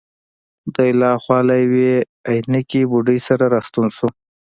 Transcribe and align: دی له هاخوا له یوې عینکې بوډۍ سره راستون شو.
دی 0.75 0.89
له 0.99 1.05
هاخوا 1.13 1.39
له 1.47 1.55
یوې 1.63 1.91
عینکې 2.29 2.81
بوډۍ 2.89 3.19
سره 3.27 3.43
راستون 3.55 3.87
شو. 3.95 4.07